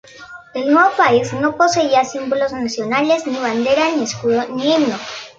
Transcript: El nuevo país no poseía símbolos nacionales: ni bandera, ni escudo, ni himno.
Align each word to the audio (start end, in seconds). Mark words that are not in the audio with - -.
El 0.55 0.73
nuevo 0.73 0.89
país 0.97 1.31
no 1.33 1.55
poseía 1.55 2.03
símbolos 2.03 2.53
nacionales: 2.53 3.27
ni 3.27 3.37
bandera, 3.37 3.91
ni 3.95 4.05
escudo, 4.05 4.47
ni 4.47 4.73
himno. 4.73 4.95